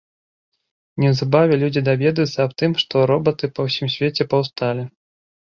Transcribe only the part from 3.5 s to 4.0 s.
па ўсім